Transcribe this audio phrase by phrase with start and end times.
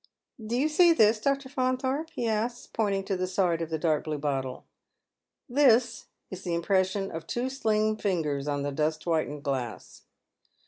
[0.43, 1.47] "Do you see this, Dr.
[1.47, 4.65] Faunthorpe?" he asks, pointing to tlie side of the dark blue bottle."
[5.59, 10.01] This" is the impression of two slim fingers on the dust whitened glass.